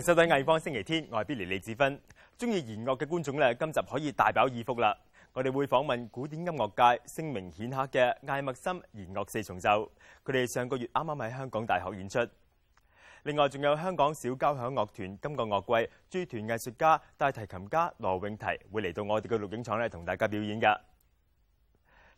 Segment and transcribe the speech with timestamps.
[0.00, 2.00] 收睇艺方星期天，我系 Billy 李子芬，
[2.38, 4.96] 中意弦乐嘅观众咧，今集可以大饱耳福啦！
[5.34, 9.90] 我哋会访问古典音乐界声名显赫嘅艾默森弦乐四重奏，
[10.24, 12.18] 佢哋上个月啱啱喺香港大学演出。
[13.24, 15.60] 另外，仲有香港小交响乐团今个乐
[16.08, 20.80] 季，驻团艺术家大提琴家罗永提会嚟到我哋嘅录影厂咧，同大家表演噶。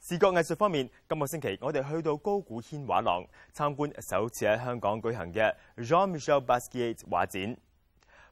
[0.01, 7.57] 视觉艺术方面，今个星期我哋去到高古轩画廊参观首次喺香港举行嘅 Jean Michel Basquiat 画展。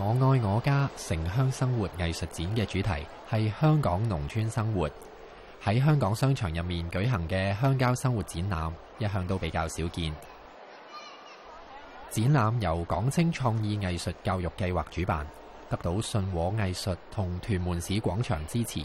[0.00, 4.88] 我爱我家城乡生活艺术展嘅主题系香港农村生活，
[5.64, 10.14] 喺香港商场入面举行嘅乡郊生活展览一向都比较少见。
[12.10, 15.26] 展览由港青创意艺术教育计划主办，
[15.68, 18.80] 得到信和艺术同屯门市广场支持。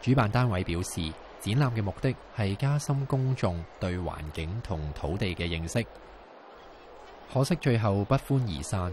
[0.00, 1.02] 主办单位表示，
[1.38, 5.84] 展览嘅目的系加深公众对环境同土地嘅认识。
[7.32, 8.92] 可惜最后不欢而散。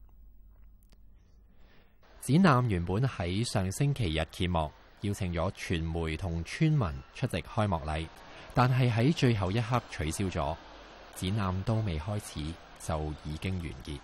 [2.21, 4.71] 展覽原本喺上星期日揭幕，
[5.01, 6.79] 邀請咗傳媒同村民
[7.15, 8.05] 出席開幕禮，
[8.53, 10.55] 但系喺最後一刻取消咗，
[11.15, 13.99] 展覽都未開始就已經完結。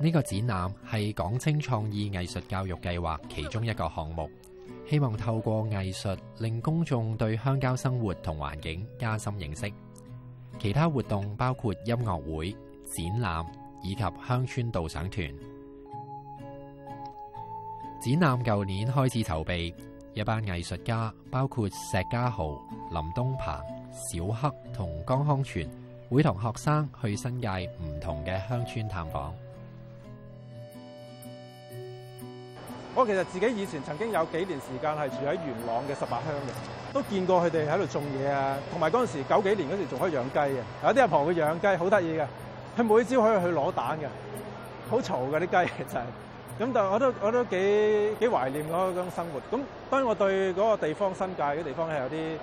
[0.00, 4.28] 呢個展覽係港清創意藝術教育計劃其中一個項目。
[4.86, 9.70] 希望透过艺术令公众对乡郊生活同环境加深认识。
[10.58, 13.44] 其他活动包括音乐会、展览
[13.82, 15.26] 以及乡村导赏团。
[18.04, 19.72] 展览旧年开始筹备，
[20.12, 22.48] 一班艺术家包括石家豪、
[22.90, 23.54] 林东鹏、
[23.92, 25.68] 小黑同江康全，
[26.10, 27.48] 会同学生去新界
[27.80, 29.32] 唔同嘅乡村探访。
[32.94, 42.26] 我其實自己以前曾經有幾年時間係住喺元朗嘅十八鄉嘅，都見過佢哋喺度種嘢啊，同埋嗰陣時九幾年嗰時仲可以養雞嘅，有啲阿婆佢養雞，好得意嘅，
[42.76, 44.06] 佢每朝可以去攞蛋嘅，
[44.90, 46.00] 好嘈嘅啲雞其係
[46.66, 46.70] 咁。
[46.74, 49.40] 但我都我都幾幾懷念嗰種生活。
[49.56, 52.36] 咁當然我對嗰個地方新界嘅地方係有啲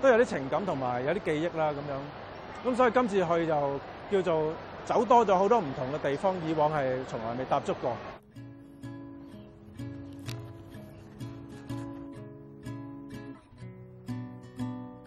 [0.00, 2.68] 都有啲情感同埋有啲記憶啦咁樣。
[2.72, 3.80] 咁所以今次去就
[4.12, 4.52] 叫做
[4.86, 7.92] 走多咗好多唔同嘅地方，以往係從來未踏足過。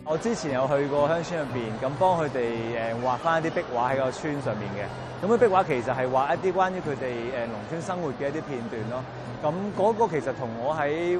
[0.05, 2.35] 我之前有去过乡村入边，咁帮佢哋
[2.75, 5.25] 诶画翻一啲壁画喺个村上面嘅。
[5.25, 8.99] 咁啲壁画其实系画一啲关于佢哋诶农村生活嘅一啲片段咯。
[9.41, 11.17] 咁嗰个其实同我喺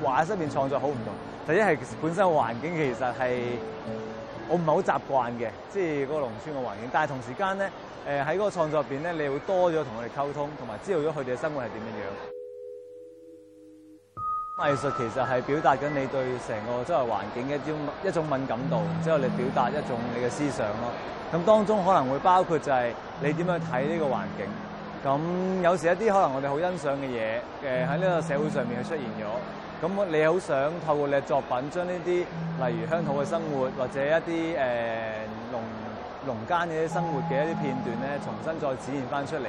[0.00, 1.12] 画入边创作好唔同。
[1.56, 3.58] 第一系本身环境其实系
[4.48, 6.88] 我唔系好习惯嘅，即系个农村嘅环境。
[6.92, 7.68] 但系同时间咧，
[8.06, 12.39] 诶喺嗰个创作入边咧，你会多咗同佢哋沟通，同埋知道咗佢哋嘅生活系点样样。
[14.60, 17.74] 藝術其實係表達緊你對成個周圍環境一啲
[18.08, 20.84] 一種敏感度，之後你表達一種你嘅思想咯。
[21.32, 22.90] 咁當中可能會包括就係
[23.22, 24.46] 你點樣睇呢個環境。
[25.02, 34.60] 咁有時一啲可能我哋好欣賞嘅嘢，誒喺呢個社會上面出現咗，咁你好想透過你嘅作品將呢啲，例如鄉土嘅生活或者一啲誒
[35.48, 35.60] 農
[36.28, 39.48] 農間嘅生活嘅一啲片段咧，重新再展現翻出嚟。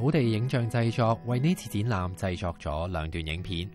[0.00, 3.68] 土地影像制作为呢次展览制作咗两段影片，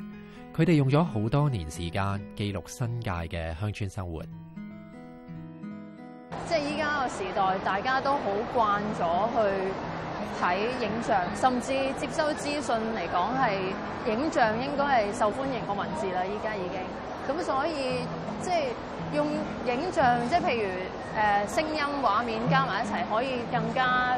[0.58, 4.24] 佢哋用咗好多年时间记录新界嘅乡村生活。
[6.48, 8.20] 即系依家个时代，大家都好
[8.56, 9.06] 惯咗
[9.36, 9.40] 去
[10.42, 11.68] 睇影像，甚至
[12.00, 13.60] 接收资讯嚟讲系
[14.08, 16.26] 影像应该系受欢迎过文字啦。
[16.26, 16.82] 依家已经
[17.36, 18.00] 咁，所以
[18.42, 18.74] 即系
[19.14, 19.28] 用
[19.68, 20.72] 影像，即系譬如
[21.16, 24.18] 诶声音、画面加埋一齐，可以更加。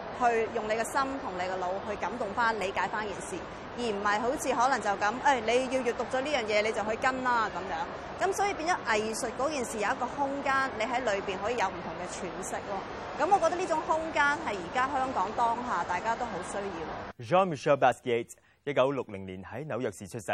[0.19, 0.25] 去
[0.55, 3.35] 用你嘅心同你嘅脑去感动翻、理解翻件事，
[3.77, 4.01] 而唔
[4.37, 7.85] 系好似可能就咁诶，你要阅读咗呢样嘢，你就去跟啦咁样。
[8.19, 12.77] 咁所以变咗艺术嗰件事有一个空间，你喺里边可以有唔同嘅诠释咯。
[13.19, 17.25] 咁我觉得呢种空间系而家香港当下大家都好需要。
[17.25, 18.31] John Michel Baskeat，
[18.65, 20.25] 一九六零年喺纽约市出世，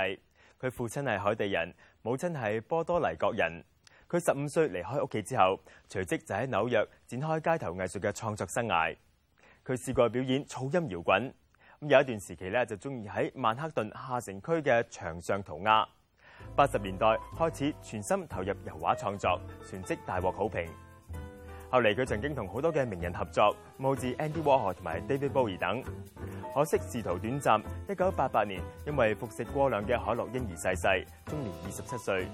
[0.60, 3.64] 佢父亲系海地人，母亲系波多黎各人。
[4.10, 5.60] 佢十五岁离开屋企之后，
[5.90, 8.96] 随即就喺纽约展开街头艺术嘅创作生涯。
[9.68, 11.30] 佢試過表演噪音搖滾，
[11.82, 15.86] 咁有一段時期咧就中意喺曼克頓下城區嘅牆上塗鴉。
[16.56, 17.06] 八十年代
[17.38, 19.38] 開始全心投入油畫創作，
[19.70, 20.66] 全職大獲好評。
[21.70, 25.84] 後嚟佢曾經同好多嘅名人合作，冒字 Andy Warhol 同埋 David Bowie 等。
[26.56, 30.88] 可惜仕途短暫，一九八八年因為服食過量嘅海洛嬰兒逝世，
[31.26, 32.26] 終年二十七歲。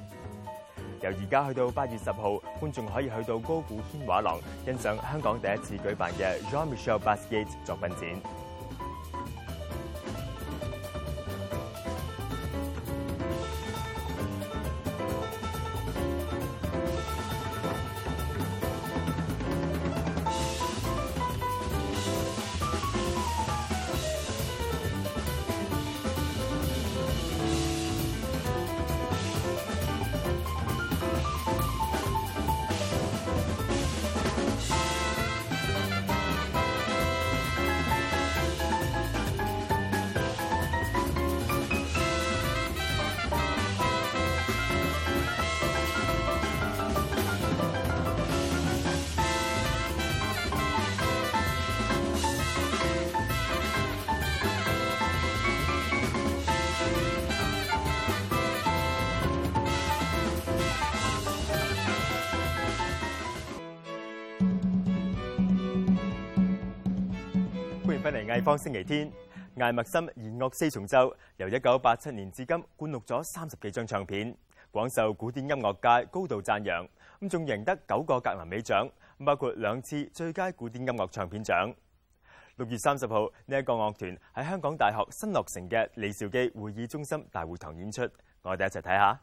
[1.08, 7.38] 由而家去到八月十號，觀眾可以去到高古軒畫廊欣賞香港第一次舉辦嘅 j o n m i c h e l l b a s k
[7.38, 8.43] e a t 作品展。
[68.36, 69.12] 艺方星期天，
[69.60, 74.36] 艾默森弦乐四重奏由一九八七年至今灌录咗三十几张唱片，
[74.72, 76.84] 广受古典音乐界高度赞扬，
[77.22, 78.90] 咁仲赢得九个格林美奖，
[79.24, 81.72] 包括两次最佳古典音乐唱片奖。
[82.56, 88.02] 六月三十号呢一个乐团喺香港大学新乐城嘅李兆基会议中心大会堂演出，
[88.42, 89.20] 我哋一齐睇下。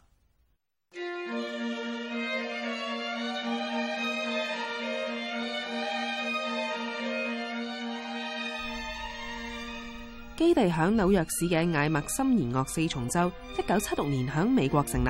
[10.40, 15.08] 基地响纽约市嘅艾默森弦乐四重奏，一九七六年响美国成立。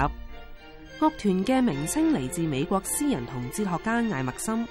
[0.99, 4.67] 乐团嘅名称嚟自美国诗人同哲学家艾默森。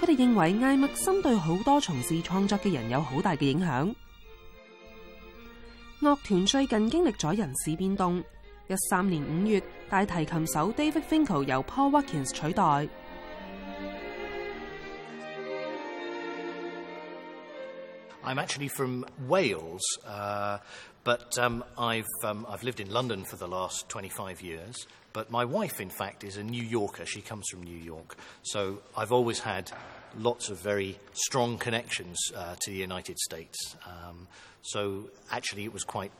[0.00, 3.92] 佢哋认为艾默森对好多从事创作嘅人有好大嘅影响。
[5.98, 8.18] 乐团最近经历咗人事变动，
[8.68, 9.60] 一三年五月
[9.90, 12.88] 大提琴手 David f i n k e l 由 Paul Watkins 取代。
[18.24, 20.58] I'm actually from Wales, uh,
[21.02, 24.86] but um, I've, um, I've lived in London for the last 25 years.
[25.12, 27.04] But my wife, in fact, is a New Yorker.
[27.04, 28.16] She comes from New York.
[28.44, 29.70] So I've always had
[30.16, 33.76] lots of very strong connections uh, to the United States.
[33.86, 34.28] Um,
[34.62, 36.12] so actually, it was quite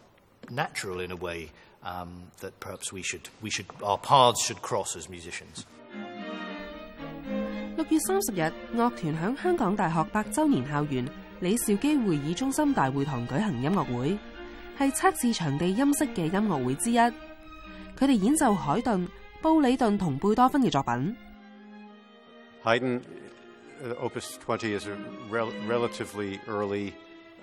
[0.51, 1.53] natural in a way
[1.85, 5.65] um, that perhaps we should, we should, our paths should cross as musicians.
[7.77, 11.09] 六月三十日，樂團響香港大學百週年校園
[11.43, 14.17] 李兆基会议中心大会堂举行音乐会，
[14.79, 16.97] 系测试场地音色嘅音乐会之一。
[16.99, 19.09] 佢哋演奏海顿、
[19.41, 21.17] 布里顿同贝多芬嘅作品。
[22.65, 23.03] Haydn
[23.83, 24.95] uh, Opus 20 is a
[25.33, 26.95] relatively early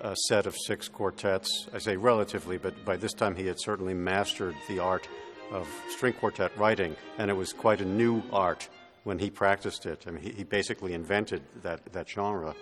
[0.02, 1.68] uh, set of six quartets.
[1.74, 5.06] I say relatively, but by this time he had certainly mastered the art
[5.52, 8.66] of string quartet writing, and it was quite a new art
[9.04, 10.06] when he practiced it.
[10.08, 12.54] I mean, he basically invented that, that genre.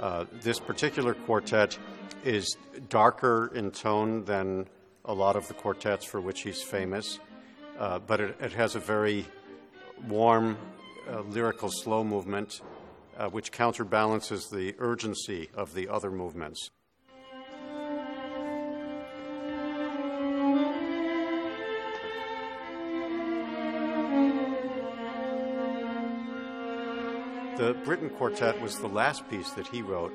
[0.00, 1.78] Uh, this particular quartet
[2.24, 2.56] is
[2.88, 4.66] darker in tone than
[5.04, 7.18] a lot of the quartets for which he's famous,
[7.78, 9.26] uh, but it, it, has a very
[10.08, 10.56] warm
[11.10, 12.60] uh, lyrical slow movement,
[13.18, 16.70] uh, which counterbalances the urgency of the other movements.
[27.62, 30.12] The Britain Quartet was the last piece that he wrote,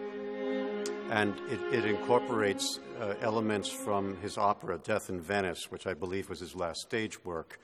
[1.09, 6.29] and it, it incorporates uh, elements from his opera, Death in Venice, which I believe
[6.29, 7.57] was his last stage work.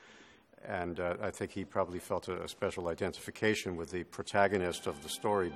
[0.65, 5.03] And uh, I think he probably felt a, a special identification with the protagonist of
[5.03, 5.51] the story.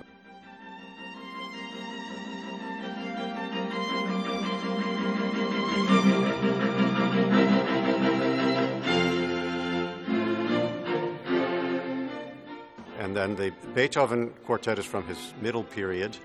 [13.38, 16.18] the Beethoven quartet is from his middle period,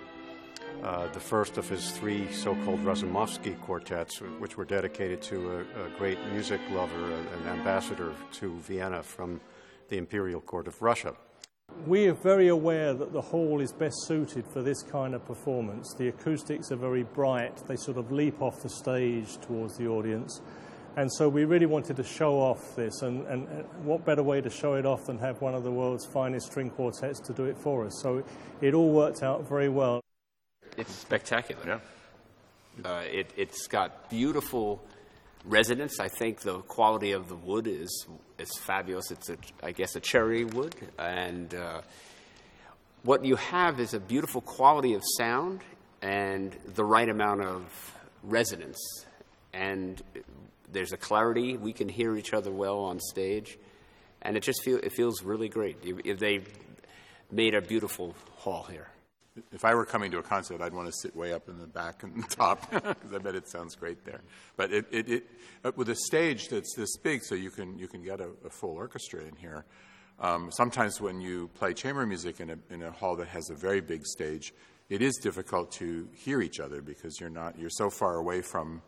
[0.83, 5.61] uh, the first of his three so-called Razumovsky quartets, uh, which were dedicated to a,
[5.61, 9.41] a great music lover, an ambassador to Vienna from
[9.91, 11.15] the imperial court of Russia.
[11.87, 15.95] We are very aware that the hall is best suited for this kind of performance.
[15.99, 20.41] The acoustics are very bright, they sort of leap off the stage towards the audience.
[20.97, 23.47] And so we really wanted to show off this, and, and,
[23.85, 26.69] what better way to show it off than have one of the world's finest string
[26.69, 27.99] quartets to do it for us?
[28.03, 28.23] So
[28.61, 30.03] it all worked out very well.
[30.77, 31.81] It's spectacular.
[32.85, 32.91] Yeah.
[32.91, 34.83] Uh, it, it's got beautiful
[35.47, 35.99] resonance.
[35.99, 38.07] I think the quality of the wood is
[38.39, 39.11] is fabulous.
[39.11, 41.81] It's a, I guess a cherry wood, and uh,
[43.03, 45.61] what you have is a beautiful quality of sound
[46.03, 48.81] and the right amount of resonance.
[49.55, 50.01] And
[50.73, 51.57] there's a clarity.
[51.57, 53.59] We can hear each other well on stage,
[54.23, 55.79] and it just feel, it feels really great.
[56.17, 56.41] They
[57.31, 58.89] made a beautiful hall here.
[59.51, 61.67] If I were coming to a concert, I'd want to sit way up in the
[61.67, 64.21] back and the top because I bet it sounds great there.
[64.59, 65.27] But it, it, it,
[65.65, 68.51] uh, with a stage that's this big, so you can you can get a, a
[68.51, 69.65] full orchestra in here.
[70.21, 73.55] Um, sometimes when you play chamber music in a, in a hall that has a
[73.55, 74.53] very big stage,
[74.91, 78.83] it is difficult to hear each other because you're not you're so far away from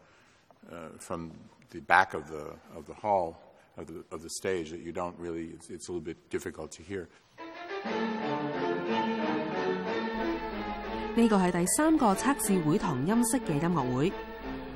[11.16, 14.12] 呢个系第三个测试会堂音色嘅音乐会，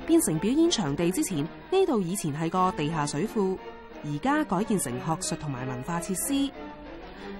[0.07, 1.39] 变成表演场地之前，
[1.71, 3.57] 呢度以前系个地下水库，
[4.05, 6.49] 而家改建成学术同埋文化设施，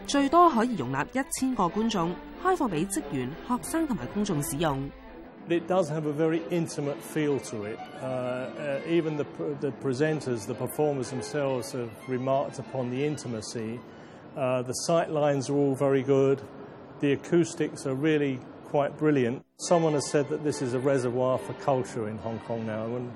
[0.07, 2.13] 最多可以容纳一千个观众，
[2.43, 4.89] 开放俾职员、学生同埋公众使用。
[5.48, 7.79] it does have a very intimate feel to it.
[8.01, 9.24] Uh, uh, even the,
[9.62, 13.79] the, presenters, the performers themselves, have remarked upon the intimacy.
[14.38, 16.41] Uh, the sight lines are all very good.
[17.00, 19.43] The acoustics are really quite brilliant.
[19.62, 23.12] Someone has said that this is a reservoir for culture in Hong Kong now, and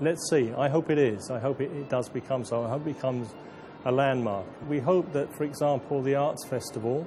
[0.00, 0.52] let's see.
[0.56, 1.30] I hope it is.
[1.30, 2.64] I hope it, it does become so.
[2.64, 3.28] I hope it becomes
[3.84, 4.46] a landmark.
[4.68, 7.06] We hope that, for example, the Arts Festival,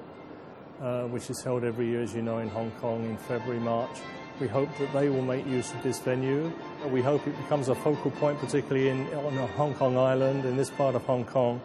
[0.81, 3.97] uh, which is held every year, as you know, in Hong Kong in February, March,
[4.39, 6.51] we hope that they will make use of this venue.
[6.91, 10.69] We hope it becomes a focal point, particularly in, on Hong Kong Island, in this
[10.69, 11.59] part of Hong Kong.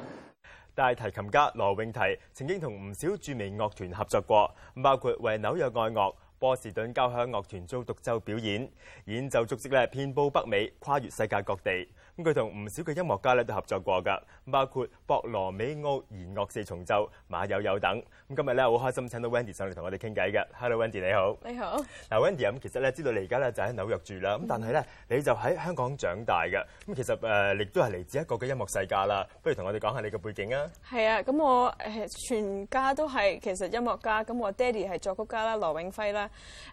[0.74, 2.00] 大提琴家罗永提
[2.32, 4.50] 曾经同唔少著名乐团合作过，
[4.82, 8.66] 包括为纽约爱乐、波士顿交响乐团做独奏表演。
[9.04, 11.86] 演奏足迹咧，遍布北美，跨越世界各地。
[12.16, 17.90] 咁佢同唔少嘅音樂家咧都合作過㗎，包括博羅美奧弦樂四重奏、馬友友等。
[18.28, 20.46] 咁今日咧好開心請到 Wendy 上嚟同我哋傾偈嘅。
[20.60, 21.34] Hello，Wendy 你好。
[21.42, 21.78] 你好。
[22.10, 26.62] 嗱，Wendy 咁其實咧知道你而家咧就喺紐約住啦，咁但係咧你就喺香港長大嘅。
[26.86, 30.70] 咁其實誒亦都係嚟自一個嘅音樂世界啦，不如同我哋講下你嘅背景啊。
[30.86, 36.28] 係啊，咁我誒全家都係其實音樂家，咁我爹哋係作曲家啦，羅永輝啦。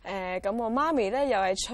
[0.06, 1.74] 誒咁我媽咪咧又係唱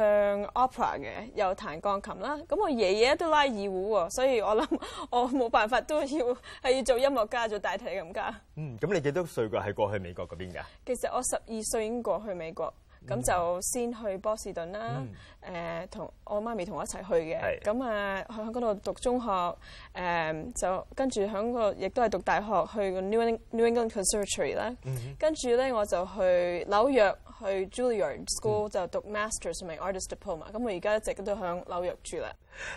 [0.53, 2.37] opera 嘅，又彈鋼琴啦。
[2.47, 3.45] 咁我爺爺都拉。
[3.55, 8.33] 二胡喎，所以我谂 我冇办法都要系要做音乐家，做大提琴家。
[8.57, 9.63] 嗯，咁你几多岁噶？
[9.65, 10.59] 系过去美国嗰边噶？
[10.85, 12.71] 其实我十二岁已经过去美国。
[13.07, 15.03] 咁就先去波士頓啦，
[15.47, 17.59] 誒同我媽咪同我一齊去嘅。
[17.61, 19.27] 咁啊，響嗰度讀中學，
[19.93, 24.75] 誒就跟住響個亦都係讀大學去個 New England Conservatory 啦。
[25.19, 30.51] 跟住咧，我就去紐約去 Julia School 就讀 master 嘅名 artist diploma。
[30.51, 32.31] 咁我而家一直都響紐約住啦。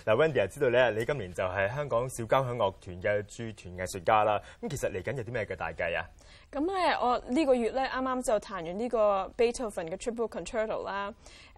[0.04, 4.40] 嗱，Wendy 啊，知道你啊，你今年就係香港小交響樂團嘅駐團藝術家啦。
[4.60, 6.04] 咁其實嚟緊有啲咩嘅大計啊？
[6.50, 11.12] 咁咧，我呢個月咧啱啱就彈完呢個 Beethoven 嘅 Triple Concerto 啦。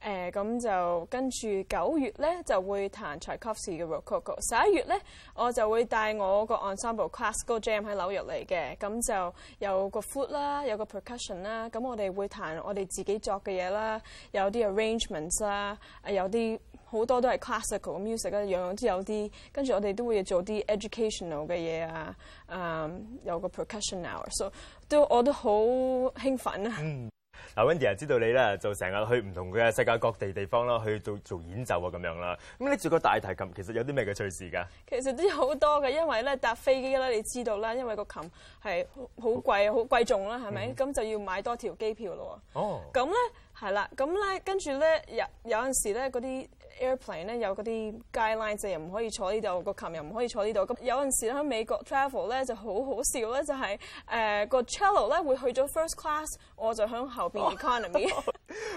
[0.05, 4.99] 誒，咁就跟住九月咧就會彈柴可夫斯嘅 r o c k o 十一月咧，
[5.35, 8.77] 我就會帶我個 ensemble classical jam 喺紐約嚟嘅。
[8.79, 11.69] 咁就有個 f o o t 啦，有個 percussion 啦。
[11.69, 14.01] 咁我哋會彈我哋自己作嘅嘢啦，
[14.33, 15.79] 有啲 arrangements 啊，
[16.11, 16.59] 有啲。
[16.91, 19.33] 好多都係 classical music 啊，樣樣都有啲。
[19.53, 22.17] 跟住我哋都會做啲 educational 嘅嘢啊，
[22.49, 22.91] 誒
[23.23, 24.51] 有個 percussion hour，所以
[24.89, 26.79] 都我都好興奮啊！
[26.81, 27.09] 嗯，
[27.55, 32.37] 嗱，Wendy 啊，知道你咧就成日去唔同嘅世界各地地方啦，去做做演奏啊咁樣啦。
[32.59, 34.67] 咁你住個大提琴，其實有啲咩嘅趣事㗎？
[34.89, 38.23] 其實都有好多嘅，因為咧搭飛機咧，你知道啦，因為個琴
[38.61, 38.85] 係
[39.21, 40.73] 好貴、好貴重啦，係咪？
[40.75, 42.41] 咁就要買多條機票咯。
[42.55, 42.81] 哦。
[42.93, 43.15] 咁咧
[43.57, 46.47] 係啦，咁咧跟住咧有有陣時咧嗰啲。
[46.81, 50.61] airplane 咧有嗰啲 guidelines，又唔可以坐呢度，個琴又唔可以坐呢度。
[50.67, 56.25] 咁有陣時咧喺美國 travel 咧就好好笑咧，就係誒個 t r a e l l o 咧會去咗 first class，
[56.57, 58.13] 我就喺後邊 economy。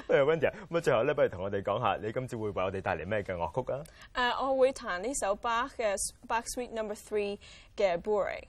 [0.05, 3.81] 不如 Wendy 咁啊最後咧，不如同我哋講下你今次會為我哋帶嚟咩嘅樂曲啊？
[4.31, 5.95] 誒，我會彈呢首 Bach 嘅
[6.27, 7.39] Bach Suite Number Three
[7.75, 8.47] 嘅 b o u r e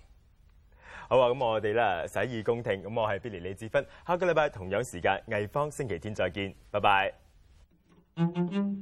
[1.07, 2.83] 好啊，咁我哋咧洗耳恭聽。
[2.83, 7.15] 咁我係 Billy 李志芬，下個禮拜同樣時間藝芳星期天再見，拜拜。
[8.17, 8.75] Thank you.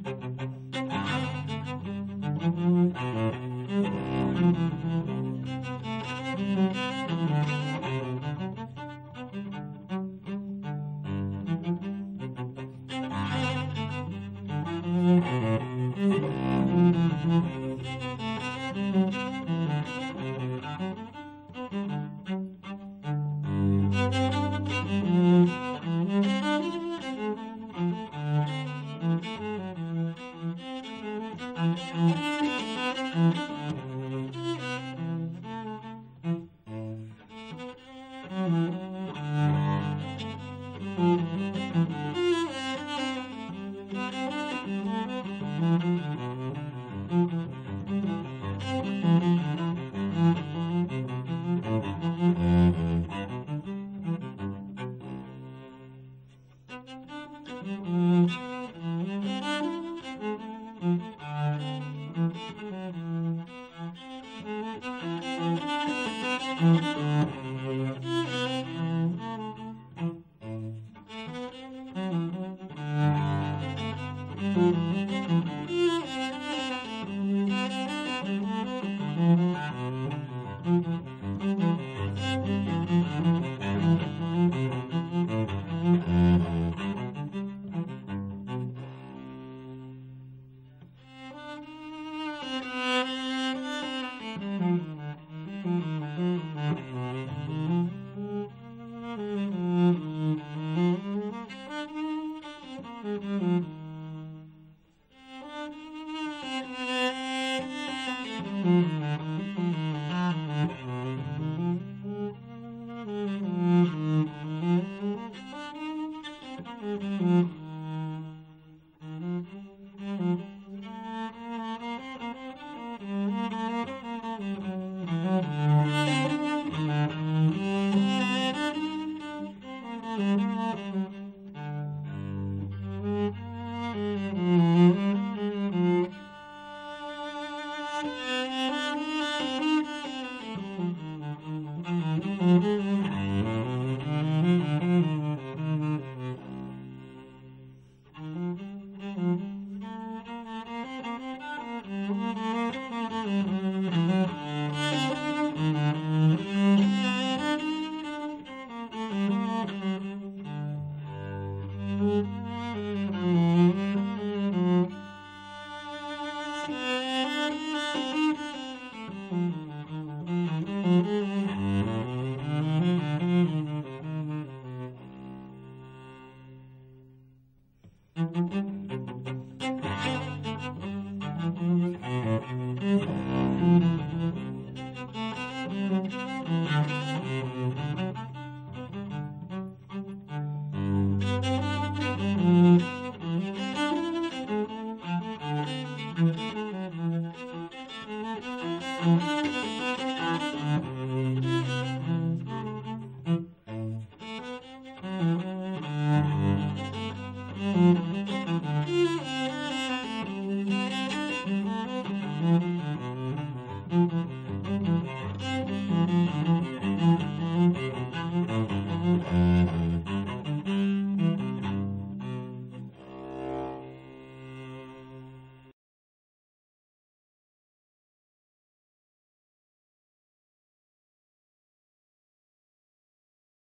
[199.03, 199.32] Mm-hmm.